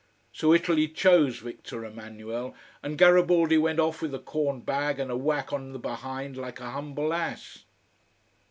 So 0.33 0.51
Italy 0.51 0.87
chose 0.87 1.37
Victor 1.37 1.85
Emmanuel, 1.85 2.55
and 2.81 2.97
Garibaldi 2.97 3.59
went 3.59 3.79
off 3.79 4.01
with 4.01 4.15
a 4.15 4.19
corn 4.19 4.61
bag 4.61 4.97
and 4.99 5.11
a 5.11 5.15
whack 5.15 5.53
on 5.53 5.73
the 5.73 5.77
behind 5.77 6.35
like 6.37 6.59
a 6.59 6.71
humble 6.71 7.13
ass. 7.13 7.65